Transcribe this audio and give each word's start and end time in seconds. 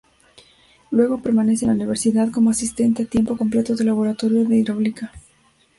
Luego 0.89 1.21
permanece 1.21 1.65
en 1.65 1.69
la 1.69 1.75
universidad 1.75 2.31
como 2.31 2.49
asistente 2.49 3.03
a 3.03 3.05
tiempo 3.05 3.37
completo 3.37 3.75
del 3.75 3.85
laboratorio 3.85 4.45
de 4.47 4.55
hidráulica. 4.57 5.11